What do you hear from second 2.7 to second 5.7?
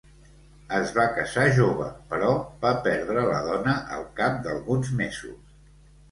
perdre la dona al cap d'alguns mesos.